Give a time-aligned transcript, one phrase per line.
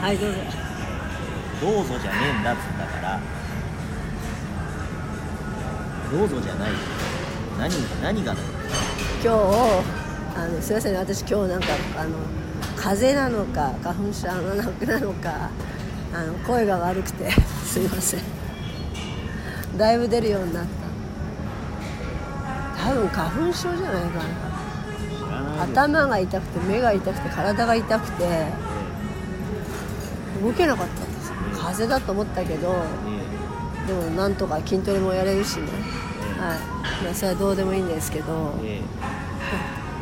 [0.00, 0.38] はいどうぞ。
[1.60, 3.20] どうぞじゃねえんだっつうんだから。
[6.12, 6.70] どうぞじゃない。
[6.70, 6.76] よ
[7.58, 8.46] 何何がだよ。
[9.22, 9.36] 今日
[10.38, 10.98] あのすいませんね。
[10.98, 11.66] 私今日なんか
[11.98, 12.16] あの
[12.76, 15.50] 風邪なのか花粉症なのか
[16.14, 17.32] あの声が悪くて
[17.66, 18.20] すいません。
[19.76, 20.64] だいぶ出るようになっ
[22.76, 22.84] た。
[22.84, 24.18] 多分花粉症じゃないか
[25.58, 25.62] な。
[25.64, 28.67] 頭が痛くて目が痛くて体が痛くて
[30.42, 31.04] 動けなかった。
[31.04, 32.74] んです風邪だと思ったけど
[33.86, 35.62] でもなんとか筋トレもやれるしね。
[36.38, 36.58] はい。
[37.04, 38.54] まあそれはどうでもいいんですけど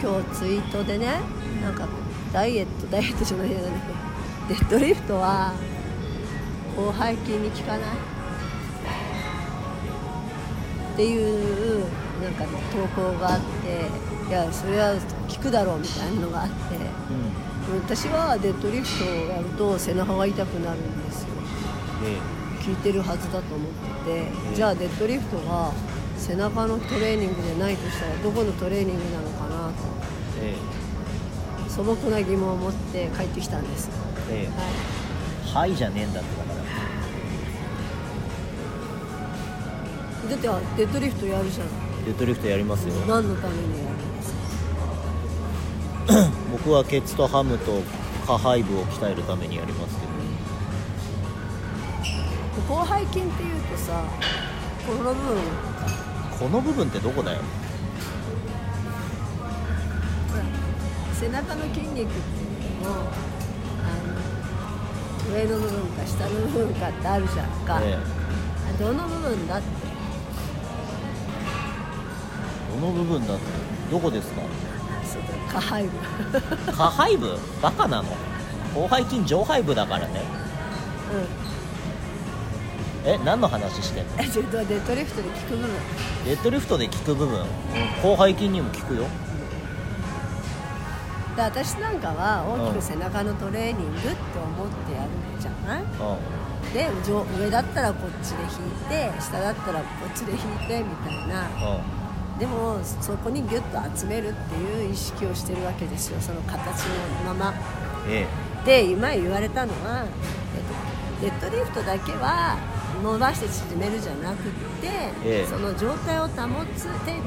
[0.03, 1.21] 今日ツイートでね
[1.63, 1.89] なんか
[2.33, 3.81] ダイエットダイエットじゃないやなんだっ
[4.49, 5.55] けデッドリフトは
[6.77, 7.81] 広背筋に効かない。
[10.95, 11.85] っていう
[12.23, 14.95] なんか、ね、投稿があっていやそれは
[15.29, 16.55] 効くだろうみたいなのがあって。
[16.75, 17.56] うん。
[17.75, 21.29] 私はデッドリフトをやると背中が痛くなるんですよ。
[22.05, 22.19] え
[22.65, 23.71] 効いてるはずだと思っ
[24.05, 24.55] てて。
[24.55, 25.73] じゃあデッドリフトが
[26.17, 29.73] 背中のトレーニングでないとしたらどこのトレーニングなのかなと。
[30.43, 31.71] ええ。
[31.71, 33.91] 素朴な疑問を持って帰ってきたんです、
[34.31, 34.47] ええ。
[34.49, 34.53] は
[35.55, 36.57] えはいじゃねえんだってだから。
[40.27, 41.67] い、だってデッドリフトやるじゃん。
[42.07, 42.95] デッドリフトやりますよ。
[43.07, 44.33] 何のためにやるんです
[46.07, 46.31] か？
[46.57, 47.83] 僕はケツとハムと
[48.25, 50.17] 下背部を鍛えるためにやりますけど。
[52.67, 54.03] 広背筋っていうとさ
[54.87, 55.37] この部分
[56.41, 57.43] この部分ってどこだよ？
[61.21, 62.97] 背中の筋肉っていうのも
[63.85, 63.89] あ
[65.29, 67.83] の上の部分か下の部分かってあるじゃんか、
[68.79, 69.67] どの部分だって。
[72.73, 73.45] えどの部分だって？
[73.91, 74.41] どこですか？
[75.53, 75.91] 下背部。
[76.73, 77.39] 下背部？
[77.63, 78.05] バカなの？
[78.75, 80.23] 広背筋上背部だからね。
[83.05, 83.09] うん。
[83.09, 84.13] え何の話してんの？
[84.19, 85.71] えちょっとデッドリフトで効く部分。
[86.25, 87.47] デッドリフトで効く部分？
[88.03, 89.05] 広背筋にも効くよ。
[91.37, 94.09] で私なんかは大きうんく背中のトレーニングって
[94.39, 95.83] 思ってやるじゃない？
[95.83, 96.73] うん。
[96.73, 98.51] で上上だったらこっちで引い
[98.89, 101.43] て下だったらこっちで引いてみたいな。
[101.43, 102.06] うん
[102.39, 106.21] でもそこにギュッと集めるっていう意識をしてるわけですよ。
[106.21, 106.85] その形
[107.25, 107.55] のまま。
[108.09, 108.27] え
[108.65, 110.05] で今言われたのは、
[111.23, 112.59] えっと、デッドリフトだけは
[113.03, 114.51] 伸ばして縮めるじゃなくっ
[114.83, 114.89] て、
[115.25, 115.47] ええ。
[115.47, 117.23] その状態を保つてる、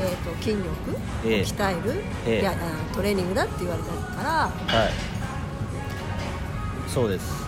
[0.00, 1.42] えっと、筋力をええ。
[1.42, 2.40] 鍛える、ええ。
[2.40, 4.52] いやあトレーニングだって言われたから。
[4.68, 4.92] えはい。
[6.88, 7.44] そうです。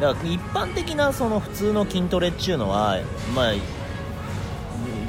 [0.00, 2.98] だから一般的なその普通の筋トレっていうのは
[3.34, 3.52] まあ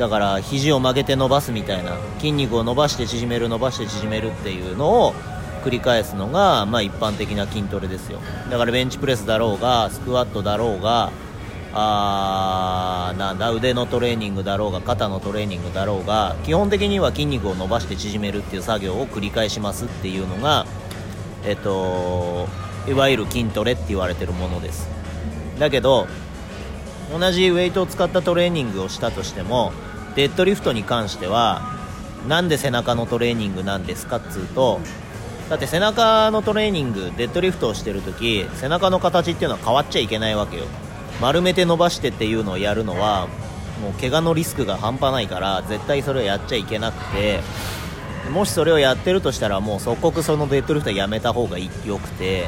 [0.01, 5.13] だから肘を曲げて伸ばすみたいな筋肉を伸ばして縮める伸ばして縮めるっていうのを
[5.63, 8.17] 繰り返すのが、まあ、一般的な筋トレですよ。
[8.49, 11.11] だからベンチプレスだろうがスクワットだろうが
[11.75, 20.65] あーなんだ腕のトレーニングだろうが肩のトレーニングだろうが基本的には筋肉を伸ばして縮めるっていう作業を繰り返しますっていうのが
[21.45, 22.47] えっと
[22.87, 24.89] いわゆる筋トレって言われてるものです。
[25.59, 26.07] だけど
[27.11, 29.73] 同じウェイトを使ったトレーニングをしたとしても
[30.15, 31.61] デッドリフトに関しては
[32.27, 34.79] なんで背中のトレーニングなんですかっつうと
[35.49, 40.63] だって背中のトレーニングデッドリフトをしてるとき背中の形っていうのは変わっちゃいけないわけよ。
[41.19, 43.27] 丸めて伸ばしてっていうのをやるのは
[43.81, 47.41] もう怪我のリスクが半端ないから絶対それをやっちゃいけなくて
[48.31, 52.47] もしそれをやってるとしたらもう即刻そのデッドリフトはやめた方がよくて。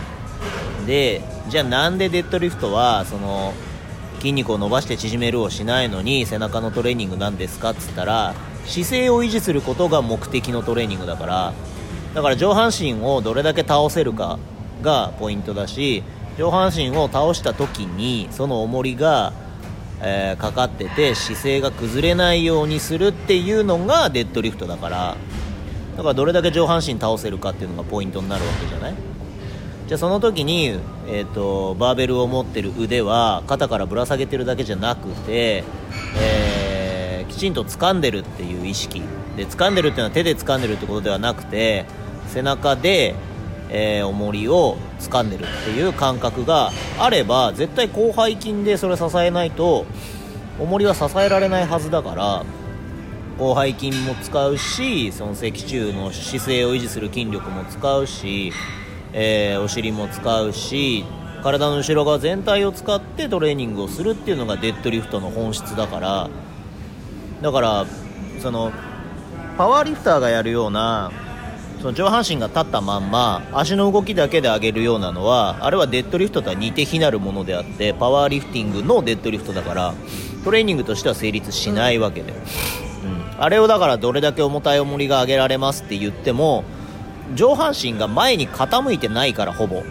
[0.85, 3.53] でじゃあなんでデッドリフトはその
[4.23, 7.72] 筋肉を伸ばして縮めるをしないのに背中のトレーニングなんですか？
[7.72, 8.34] っつったら
[8.66, 11.53] 姿勢を維持することが目的のトレーニングだから。
[12.13, 14.39] だから上半身をどれだけ倒せるか
[14.81, 16.03] がポイントだし
[16.38, 19.33] 上半身を倒した時にその重りが、
[20.00, 25.17] えーかかってて姿勢が崩れないようにするっていうのがデッドリフトだから。
[25.97, 28.94] だからどれだけ上半身倒せるかっていうのがポイントになるわけじゃない？
[29.88, 35.63] じゃあその時に、えー、とバーベルを持ってる腕は肩からぶら下げてるだけじゃなくて、
[36.18, 36.94] えー
[37.30, 39.01] きちんと掴んでるっていう意識。
[39.35, 41.85] で掴んでるっていうのは手で掴んでるってことではなくて
[42.27, 43.15] 背中で、
[43.69, 49.86] えー重りを掴んでるっていう感覚があれば絶対広背筋でそれ支えないと
[50.59, 52.45] 重りは支えられないはずだから
[53.38, 58.53] 広背筋も使うしその脊柱の姿勢を維持する筋力も使うし、
[59.13, 61.06] えーお尻も使うし
[61.44, 66.30] 体の後ろ側全体を使ってトレーニングをするっていうのがデッドリフトの本質だから
[67.42, 67.86] だから
[68.42, 68.71] その
[69.57, 71.12] パワーリフターがやるような
[71.81, 79.94] その上半身が立ったまんま足の動きだけで上げるようなのはあれはデッドリフトとは似て非なるものであってパワーリフティングのデッドリフトだから
[80.45, 82.38] トレーニングとしては成立しないわけで、うん、
[83.38, 86.63] あれをだからどれだけ重たい重りが上げられますって言っても
[87.36, 89.84] 上半身が前に傾いてないからほぼ。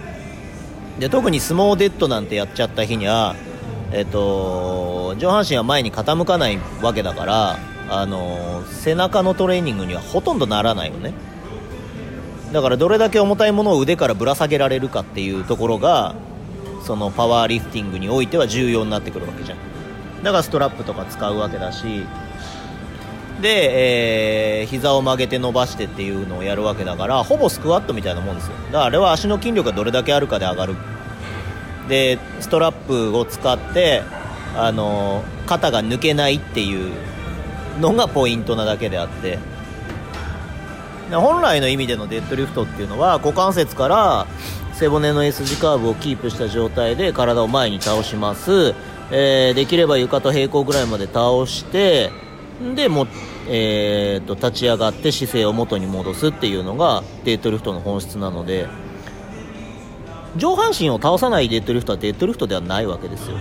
[0.99, 3.35] で特に相撲デッドなんてやっちゃった日には、
[3.93, 7.59] えっと、上半身は前に傾かないわけだから
[7.89, 11.15] あの背中のトレーニングにはほとんどならないよね。
[12.53, 16.15] だからどれだけ重たいものを腕からぶら下げられるかっていうところが
[16.85, 19.59] そのパワーリフティングにおいては重要になってくるわけじゃん。
[20.23, 22.05] だからストラップとか使うわけだし
[23.43, 28.55] で、えー、膝を曲げて伸ばしてっていうのをやるわけだからほぼスクワットみたいなもんですよ。
[28.67, 30.77] だからあれは足の筋力がどれだけあるかで上がる。
[31.89, 34.03] でストラップを使って
[34.57, 36.93] あの肩が抜けないっていう
[37.81, 39.39] のがポイントなだけであって。
[41.11, 44.27] 本来の意味でのデッドリフトっていうのは股関節から
[44.73, 48.75] 背骨の S 字カーブをキープした状態で体を前に倒します、
[49.11, 52.11] えー、できれば床と平行ぐらいまで倒して
[52.75, 53.07] でも、
[53.49, 58.69] えーと、立ち上がって姿勢を元に戻すっていうのがデッドリフトの本質なので
[60.37, 63.37] 上半身を倒さないデッドリフトはデッドリフトではないわけですよ、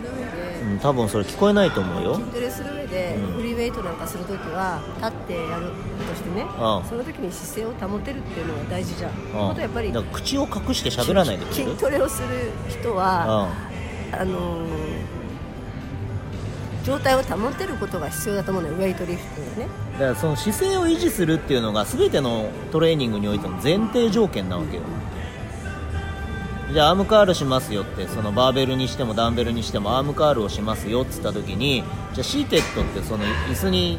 [0.00, 2.14] る上で、うん、多分それ聞こえないと思うよ。
[2.16, 5.66] 筋トレする上で、うん、フリーウェイトなんかするときは立ってやる
[6.08, 6.48] としてね、うん、
[6.88, 9.12] その時に姿勢を保てるっていうのが大事じゃん、
[9.52, 12.28] うん、やっぱり口を隠して喋らないで筋トレをする
[12.68, 13.48] 人は、
[14.12, 14.70] あのー、
[16.84, 18.74] 上体を保てることが必要だと思うのよ。
[18.74, 19.68] ウェイトリフトでね。
[19.94, 24.82] だからその姿勢を維持するっていうのが全てのトレーニングにおいての前提条件なわけよ、
[26.72, 31.82] じゃあアームカールしますよってそのバーベルにしてもダンベルにしてもアームカールをしますよって言った時に
[32.14, 33.98] じゃあシーテッドってその椅子に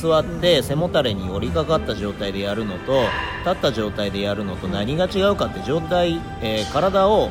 [0.00, 3.02] 座って背もたれに寄りかかった状態でやるのと
[3.40, 7.30] 立った状態でやるのと何が違うかって状態、えー、体を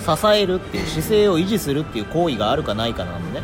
[0.00, 3.42] 支えるっていう姿勢を維持するっていう行為があるかないかなのね。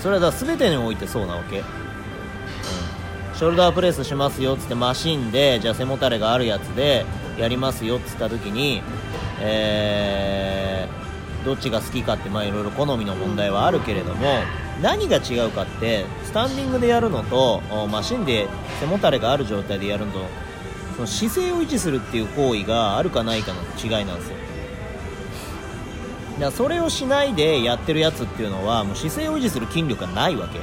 [0.00, 1.64] それはだ全てにおいてそうなわけ、うん、
[3.36, 7.06] ショルダープレスしますよっつってマシンでじゃあ背もたれがあるやつで
[7.38, 8.82] やりますよっつった時に、
[9.40, 14.40] えー、どっちが好きかってまあいろいろ好みの問題はあるけれども
[14.80, 18.48] 何が違うかってスタンディングでやるのとマシンで
[18.80, 20.26] 背もたれがある状態でやるのと
[20.96, 24.36] その姿勢を維持するっていう行為があるかないかの違いなんですよ。
[26.34, 30.60] だからそれをしないでやってるやつっていうのはもう姿勢を維持する筋力がないわけ。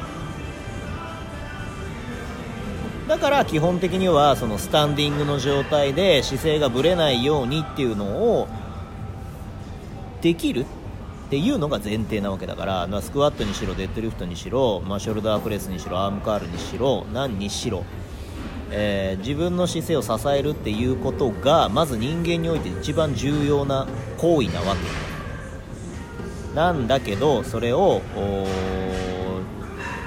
[3.09, 8.47] だから基本的にはそのスタンディングの状態で姿勢がぶれないようにっていうのを
[10.21, 10.61] できる？
[10.61, 10.65] っ
[11.31, 17.83] ていうのが前提なわけだから、まあ、スクワットにしろデッドリフトにしろ、まあ、ショルダープレスにしろアームカールにしろ何にしろ、
[18.69, 23.87] えー、自分の姿勢を支えるっていうことがまず人間において一番重要な
[24.19, 24.81] 行為なわけ。
[26.55, 28.01] なんだけどそれを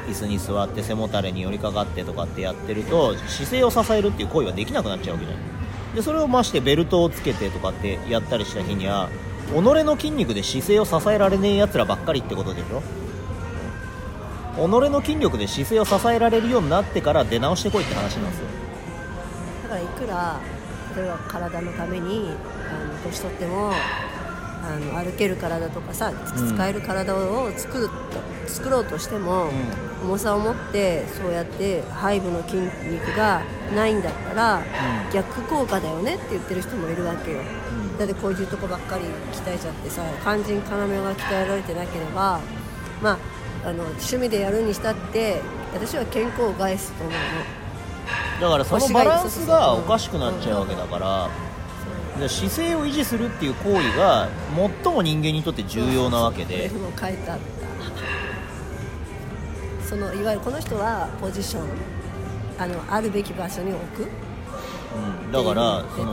[0.08, 5.38] 椅子に座って背もたれに寄りかかってとかってやってると姿勢を支えるっていう行為はできなくなっちゃうわけじゃん。
[5.94, 9.10] でそれをましてベルトをつけてとかってやったりした日には
[9.50, 12.82] 己の筋肉で姿勢を支えられねえやつらばっかりってことでしょ
[14.56, 18.46] 己の筋力で姿勢を支えられるようになってから出直してこいって話なんですよ。
[19.64, 20.40] だからいくら
[20.96, 22.30] 例えば体のために
[22.70, 23.72] あの年取っても
[24.62, 29.48] あの歩ける体とかさ使える体を作る、うん、作ろうとしても、
[30.02, 33.42] うん、重さを持ってそうやって背部の筋肉が
[33.74, 34.64] ないんだったら、うん、
[35.12, 37.40] 逆効果だよねって言ってる人もいるわけよ、
[37.98, 42.40] だってこういうとこばっかり鍛えちゃってさ肝心要が鍛えられてなければ
[43.02, 43.18] まあ
[43.64, 45.40] あの趣味でやるにしたって
[45.72, 47.18] 私は健康を害すと思うの。
[48.40, 51.30] だからそのバランスがおかしくなっちゃうわけだから、
[52.18, 54.28] で姿勢を維持するっていう行為が
[54.84, 56.68] 最も人間にとって重要なわけで。
[56.68, 57.52] も書いてあった。
[59.92, 61.68] そのいわゆるこの人はポジション
[62.58, 66.12] あのあるべき場所に置く、うん、だからその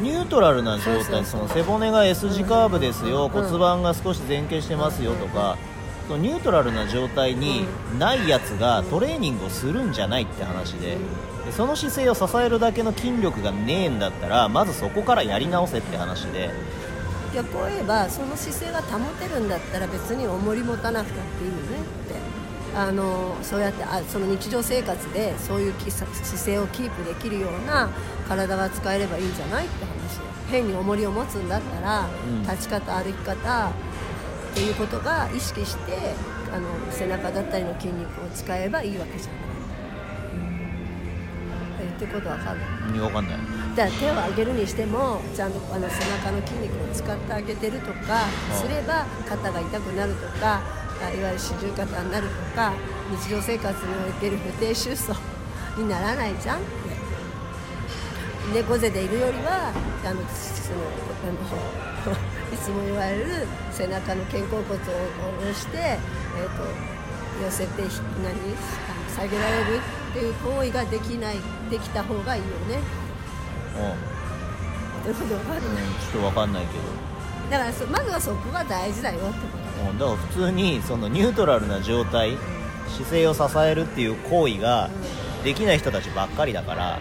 [0.00, 5.56] ニュートラルな状態その背骨が S 字カーブですよ、骨盤が少し前傾してますよとか、
[6.16, 7.66] ニュートラルな状態に
[7.98, 10.96] ないやつがトレーニングをするんじゃないって話で、
[11.44, 16.50] でその姿勢を支えるだけの筋力がねえんだったらまずそこからやり直せって話で。
[17.34, 22.38] 逆を言えばその姿勢が保てるんだったら別に重り持たなくたっていいよねって。
[22.76, 27.88] あのそうやってあその日常生活でそういう姿勢をキープできるような
[28.28, 29.98] 体が使えればいいんじゃないって話。
[30.50, 33.70] 変に重りを持つんだったら、うん、立ち方歩き方
[34.58, 35.92] っていうことが意識して
[36.52, 39.40] あの背中だったりの筋肉を使えばいいわけじゃない。
[41.78, 42.98] 言ってることわかんない。
[42.98, 43.38] 分かんない。
[43.76, 50.60] だから手を上げるにしてもちゃんとあの背中の筋肉を使ってあげてるとかすれば肩が痛くなるとか
[51.06, 52.72] あいわゆる四十肩になるとか
[53.12, 55.20] 日常生活における不定収束
[55.76, 56.68] にならないじゃんって。
[58.52, 59.72] 猫背でいるよりは
[60.04, 60.80] あのその
[62.52, 65.98] いつも言われる背中の肩甲骨を下ろして、えー
[66.56, 67.88] と、寄せて何
[69.14, 71.36] 下げられるっていう行為ができない
[71.70, 72.80] できた方がいいよね。
[73.76, 75.14] うん。
[75.14, 77.08] ちょっとわかんないけど。
[77.50, 82.36] だからまずはそこが大事だよってことうん、だから普通にそのニュートラルな状態
[82.88, 84.90] 姿勢を支えるっていう行為が
[85.44, 86.98] できない人たちばっかりだから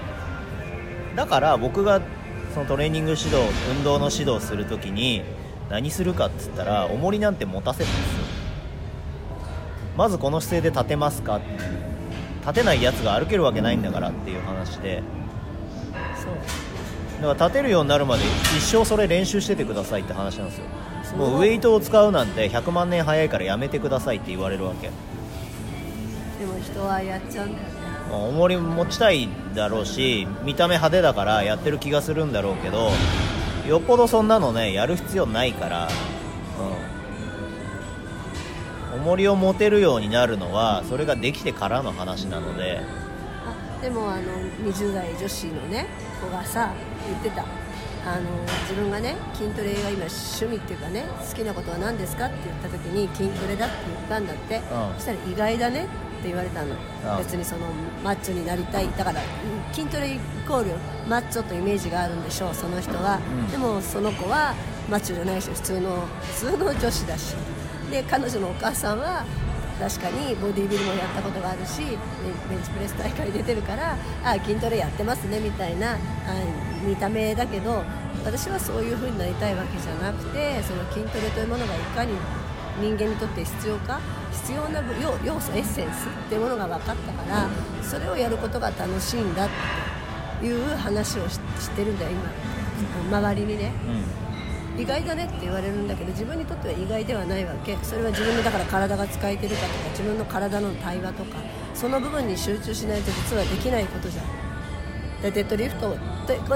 [1.16, 2.02] だから僕が
[2.54, 3.38] そのトレーニング指導
[3.72, 5.24] 運動の指導するときに
[5.70, 8.24] 何するかっつったら重りなんて持たせるんですよ。
[9.98, 11.42] まずこの姿勢で立てますか
[12.42, 15.04] 立てないやつが歩けるわけないんだからっていう話で。
[16.16, 16.34] そう。
[17.22, 18.24] だから立てるようになるまで
[18.58, 20.66] 一生それ練習しててくださいって話なんですよ。
[21.18, 24.88] もうウェイトを使うなんて100万年早いからやめてくださいって言われるわけ。
[24.88, 27.78] でも人はやっちゃうんだよね。
[28.12, 32.92] 重り持ちたいだろうし見た目派手だからやってる気がするんだろうけど
[33.68, 35.90] よっぽどそんなのねやる必要ないから、
[38.94, 42.82] うん、重りを持てるようになるのはそれができてからの話なので。
[43.80, 44.24] あでもあの
[44.64, 45.88] 20代女子のね
[46.22, 46.74] 子がさ
[47.08, 47.44] 言ってた。
[48.06, 48.22] あの
[48.62, 54.62] 自分がね筋トレが今趣味っていうかね好きなことは何ですかって言った時に筋トレだって言ったんだって、うん、
[54.96, 55.84] そしたら意外だね。
[55.84, 56.76] って言われたの。
[57.18, 57.68] 別にその
[58.04, 58.90] マッチョになりたい。
[58.98, 59.22] だから
[59.72, 60.72] 筋トレイコール
[61.08, 64.54] マッチョとイメージがあるんでしょうその人は、うん、でもその子は
[64.90, 67.36] マッチョじゃないし普通の普通の女子だし。
[67.92, 69.26] で彼女のお母さんは
[69.80, 75.98] 確かにボディービルもやったことがあるしベンチプレス大会出てるからあ筋トレやってますねみたいなあ
[76.84, 77.84] 見た目だけど
[78.26, 82.14] 私はそういう風になりたいわけじゃなくてその筋トレというものがいかに
[82.82, 84.00] 人間にとって必要か
[84.38, 84.82] 必要な
[85.24, 87.50] 要素エッセンスっていうものが分かったから
[87.84, 89.50] それをやることが楽しいんだっ
[90.40, 91.40] ていう話をし
[91.72, 93.18] てるんだよ今。
[93.18, 93.72] 周りにね、
[94.76, 97.76] うん、意外だねって言われるんだけど自分にとっては意外ではないわけ。
[97.82, 101.38] それは自分のだから体が使えてるかとか自分の体の対話とか
[101.74, 104.26] その部分に集中しないと実はできないことじゃん。
[105.24, 105.98] デッドリフト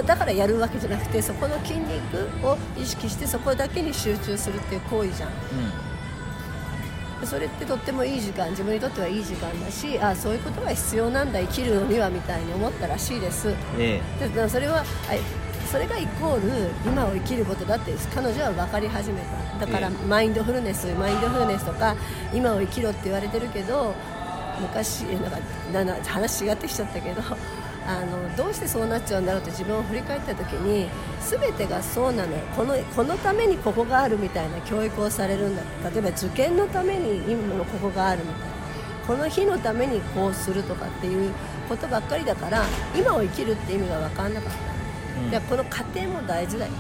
[0.03, 5.90] だからやるわけじゃなくてそこの筋肉を意識してそこだけに集中するっていう行為じゃん、うん
[7.25, 14.83] それってとってもいい時間自分にとってはいい時間だしあそういうことが必要なんだ生きるのにはみたいに思ったらしいです、ええ、でそれは
[15.71, 19.65] それがイコール今を生きることだって彼女は分かり始めた。
[19.65, 21.95] だからマインドフルネス、マインドフルネスとか
[22.33, 23.93] 今を生きろって言われてるけど
[24.59, 25.03] 昔
[25.71, 27.21] なんか話違ってきちゃったけど
[27.87, 30.87] あのどうしてそうなっちゃうんだろうって自分を振り返った時に
[31.19, 32.31] 全てがそうなの。
[32.33, 35.63] よこのこのためにここがあるみたいな教育をされるんだ。
[35.89, 38.51] 例えば受験のために今のここがあるみたいな
[39.07, 41.33] この日のためにこうするとかっていう
[41.67, 42.63] ことばっかりだから
[42.95, 46.71] 今を生きるって意味が分かんなかった、うん、でこの過程も大事だよ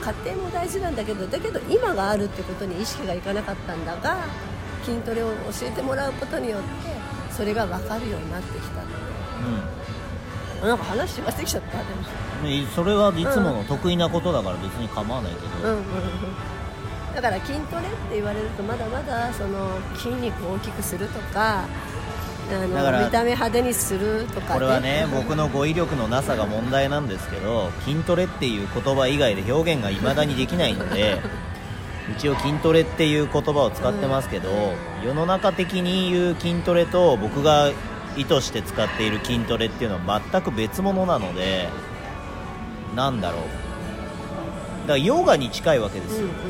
[0.00, 4.26] 過程も大事なんだけどだけど今があるってことに意識がいかなかったんだが
[4.84, 6.66] 筋トレを教えてもらうことによって
[7.32, 8.82] それが分かるようになってきた。
[8.82, 9.81] の、うん。
[10.62, 11.78] なんか話しまってきちゃった？
[11.78, 12.66] でも。
[12.74, 15.76] それはいつもの得意なことだから別に構わないけど、うん。
[15.76, 21.64] うんうん、だから筋トレって言われるとまだまだその筋肉を大きくするとか
[22.50, 31.20] あのだから見た目派手にするとか、ね、これはね 僕の語彙力のなさが問題なんですけど筋トレっていう言葉以外で表現がいまだにできないので
[32.18, 37.70] 一応筋トレっていう言葉を使ってますけど、うん、世の中的に言う筋トレと僕が
[38.16, 41.68] 意図して使っている筋トレっていうのは全く別物なので
[42.94, 43.40] なんだろう。
[44.82, 46.40] だからヨガに近いわけですよ、うんうん、そ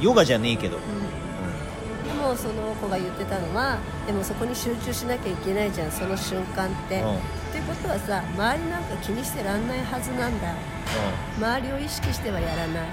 [0.00, 7.18] うヨガじゃねえけど、うん、でもその子が言ってたのはでもそこに集中しなきゃいけないじゃんその瞬間って、うん、っ
[7.52, 12.88] てことはさ周りなんか気にしてらんないはずなんだ、うん、周りを意識してはやらない。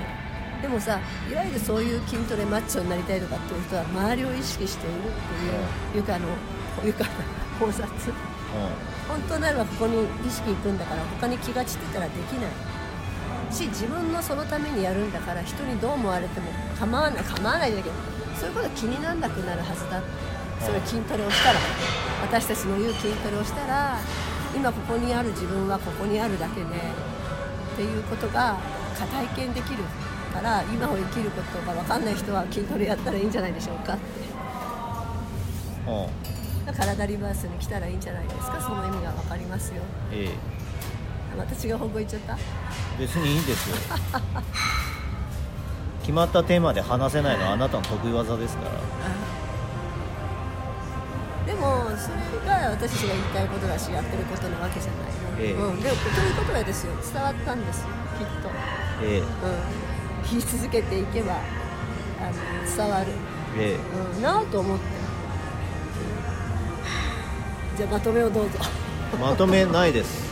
[0.64, 0.98] でもさ
[1.30, 6.30] いわゆるそういう筋トレマッチョになりたいとかっていう人は周りを意識しているっていう、いうかあの
[6.76, 7.06] こういうか
[7.60, 7.88] 考察、
[9.08, 12.52] 本当ならばここに意識いくんだから他に気が散ってたらできない。
[13.54, 16.48] し自分のそのためにやるんだから人にどう思われても
[16.80, 17.96] 構わない構わないだけど
[18.40, 20.02] そういうこと気にならなくなるはずだ。
[20.60, 21.60] それ筋トレをしたら
[22.22, 24.00] 私たちの言う筋トレをしたら
[24.56, 26.70] 今ここにある自分はここにあるだけでっ
[27.76, 28.58] ていうことが
[28.98, 29.84] 体験できる
[30.34, 33.94] から今を生きることが分かんない人は筋トレやったらいいんじゃないでしょうか。
[33.94, 34.02] って
[36.72, 38.62] 体リバースに来たらいいんじゃないですか？
[38.62, 39.82] その意味が分かりますよ。
[40.12, 40.38] ええ。
[41.38, 42.38] 私が方向行っちゃった？
[43.00, 43.76] 別にいいんですよ。
[46.02, 48.72] 決まったテーマで話せないのはあなたの得意技ですから。
[51.46, 52.16] でもそれ
[52.48, 55.54] が私たちが言いたいことだしやってることなわけじゃないの、ええ。
[55.54, 56.94] うん、でもということはですよ。
[57.14, 57.88] 伝わったんですよ。
[58.18, 58.50] きっと、
[59.04, 59.20] ええ。
[59.20, 59.26] うん、
[60.30, 61.38] 言い続けていけばあ
[62.30, 63.08] の伝わる、
[63.58, 63.78] え。
[64.16, 64.84] うん、なあと思って
[67.78, 68.60] じゃあまとめをどうぞ。
[69.14, 70.32] えまとめないです。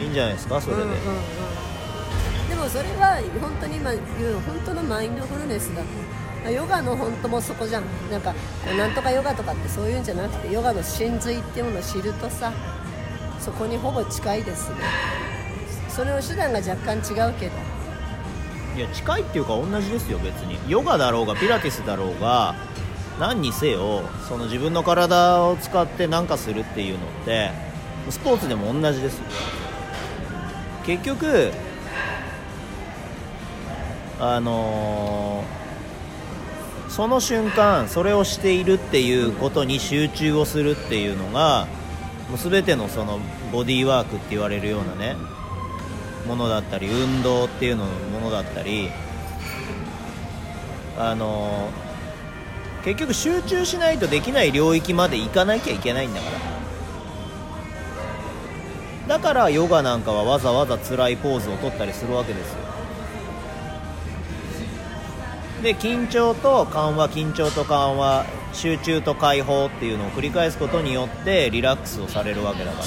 [0.00, 4.04] いいんじゃないですかそれで、うんうんうん、でもそれは本当に今言う
[4.46, 6.50] 本当のマインドフルネスだと。
[6.50, 7.84] ヨガの本当もそこじゃん。
[8.10, 8.34] なんか
[8.78, 12.52] なんとかヨガとかってそういうんじゃなくてヨガの真髄っていうものを知るとさ
[13.40, 14.76] そこにほぼ近いですね。
[15.88, 17.52] それの手段が若干違うけど。
[18.76, 20.58] いや近いっていうか同じですよ別に。
[20.68, 22.54] ヨガだろうがピラティスだろうが
[23.18, 27.50] 何にせよその自分の体を使って何かするっていうのって
[28.10, 29.20] スポーツでも同じです。
[30.84, 31.50] 結局
[34.20, 35.66] あのー
[36.96, 41.66] その瞬間それをしているっていうことに集中をするっていうのが
[42.30, 43.20] もう全てのその
[43.52, 45.14] ボディーワークって言われるようなね
[46.26, 48.88] ものだったり運動っていうののものだったり
[50.96, 51.68] あの
[52.86, 56.30] 結局集中しないとできない領域まで行かなきゃいけないんだか
[59.08, 59.18] ら。
[59.18, 62.58] だからヨガなんかはわざわざ辛いポーズを取ったりするわけですよ。
[65.64, 72.84] で緊張と緩和緊張と緩和集中と解放っていうのを繰り返すことによってリラックスをされるわけだか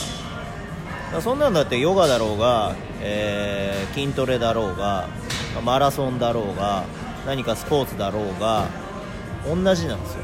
[1.12, 1.20] ら。
[1.22, 5.10] そんなんだってヨガだろうが、えー筋トレだろうが
[5.66, 6.86] マラソンだろうが
[7.26, 8.68] 何かスポーツだろうが
[9.46, 10.20] 同じなんですよ。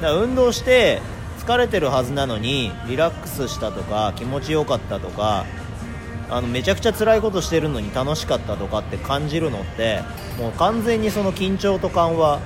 [0.00, 1.00] だから運動して
[1.38, 5.44] 疲れてるはずなのにリラックスしたとか気持ちよかったとか
[6.30, 10.02] あのめちゃくちゃ辛いことしてるのに楽しかったとかって感じるのって
[10.38, 12.40] もう完全にその緊張と緩和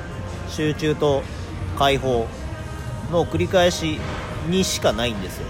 [0.49, 1.23] 集中と
[1.79, 2.27] 解放
[3.11, 3.99] の繰り返し
[4.49, 5.47] にしかないんですよ。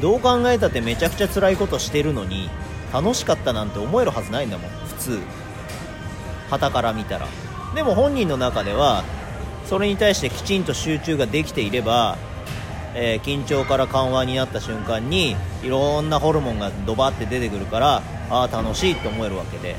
[0.00, 2.48] どう考えたってめちゃくちゃ辛いことしてるのに
[2.92, 5.18] 楽しかったなんて思えるはずないんだもん普通。
[6.50, 7.26] 旗から見たら。
[7.74, 9.04] でも本人の中では
[9.66, 12.18] それに対してきちんと集中ができていれば、
[12.94, 19.76] えー緊張から緩和になった瞬間にいろんなホルモンがドバって出てくるからああ楽しいって思えるわけで。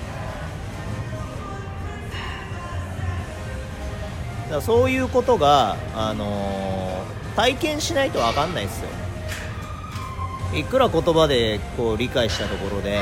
[4.49, 8.89] だそういうことが、あのー体験しないと分かんないですよ。
[10.53, 12.99] いくら言葉でこう理解したところで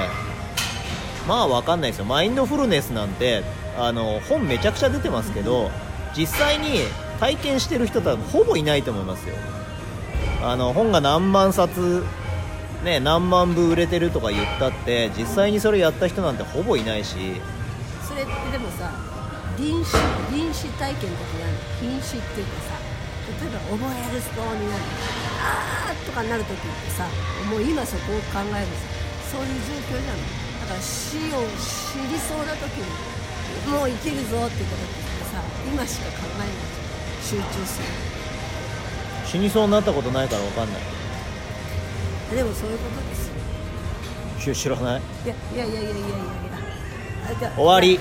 [1.28, 2.06] まあ分かんないですよ。
[2.06, 3.44] マインドフルネスなんて
[3.80, 5.72] あの本めちゃくちゃ出てますけど
[6.16, 6.82] 実際に
[7.20, 9.36] 体験してる人多分ほぼいないと思いますよ。
[10.44, 12.04] あの本が何万冊
[12.84, 17.16] ね何万部売れてるとか言ったって実際にそれやった人なんてほぼいないし。
[18.08, 18.92] それってでもさ
[19.58, 19.96] 臨死
[20.32, 22.80] 臨死体験の時にある瀕死っていうかさ
[23.44, 24.84] 例えば覚えるそうになる
[25.40, 27.06] あーとかなる時ってさ
[27.52, 30.22] もう今そこを考えるさそういう状況じゃない。
[30.62, 32.88] だから死を知りそうな時に
[33.68, 34.94] もう生きるぞってことって
[35.32, 35.42] さ
[35.72, 36.48] 今しか考えない。
[37.22, 37.86] 集中する。
[39.26, 40.82] 死にそうになったことないから分かんない。
[42.36, 44.56] でもそういうことですよ。
[44.56, 45.02] 知知らない？
[45.26, 45.98] いやいやいやいやいや
[47.40, 48.00] いや終わり